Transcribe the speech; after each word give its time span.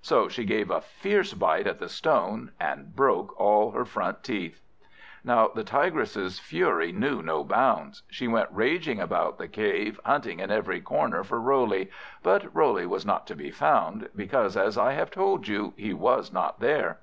So 0.00 0.28
she 0.28 0.44
gave 0.44 0.70
a 0.70 0.80
fierce 0.80 1.34
bite 1.34 1.66
at 1.66 1.80
the 1.80 1.88
stone, 1.88 2.52
and 2.60 2.94
broke 2.94 3.34
all 3.40 3.72
her 3.72 3.84
front 3.84 4.22
teeth. 4.22 4.62
Now 5.24 5.48
the 5.48 5.64
Tigress' 5.64 6.38
fury 6.38 6.92
knew 6.92 7.20
no 7.20 7.42
bounds. 7.42 8.04
She 8.08 8.28
went 8.28 8.48
raging 8.52 9.00
about 9.00 9.38
the 9.38 9.48
cave, 9.48 9.98
hunting 10.04 10.38
in 10.38 10.52
every 10.52 10.80
corner 10.80 11.24
for 11.24 11.40
Roley; 11.40 11.90
but 12.22 12.46
Roley 12.54 12.86
was 12.86 13.04
not 13.04 13.26
to 13.26 13.34
be 13.34 13.50
found, 13.50 14.08
because, 14.14 14.56
as 14.56 14.78
I 14.78 14.92
have 14.92 15.10
told 15.10 15.48
you, 15.48 15.74
he 15.76 15.92
was 15.92 16.32
not 16.32 16.60
there. 16.60 17.00